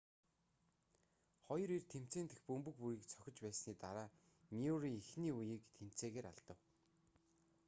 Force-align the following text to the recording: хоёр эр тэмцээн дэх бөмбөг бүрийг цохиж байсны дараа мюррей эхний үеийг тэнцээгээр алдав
хоёр 1.45 1.69
эр 1.77 1.83
тэмцээн 1.93 2.27
дэх 2.29 2.39
бөмбөг 2.47 2.75
бүрийг 2.79 3.03
цохиж 3.11 3.37
байсны 3.45 3.71
дараа 3.83 4.07
мюррей 4.59 4.95
эхний 5.01 5.33
үеийг 5.39 5.63
тэнцээгээр 5.77 6.27
алдав 6.31 6.59